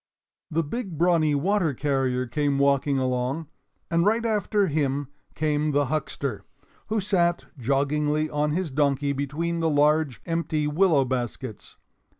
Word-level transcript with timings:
The 0.49 0.63
big 0.63 0.97
brawny 0.97 1.35
water 1.35 1.75
carrier 1.75 2.25
came 2.25 2.57
walking 2.57 2.97
along, 2.97 3.49
and 3.91 4.03
right 4.03 4.25
after 4.25 4.65
him 4.65 5.09
came 5.35 5.73
the 5.73 5.85
huckster, 5.93 6.43
who 6.87 6.99
sat 6.99 7.45
joggingly 7.59 8.27
on 8.27 8.49
his 8.53 8.71
donkey 8.71 9.13
between 9.13 9.59
the 9.59 9.69
large 9.69 10.19
empty 10.25 10.65
willow 10.65 11.05
baskets. 11.05 11.75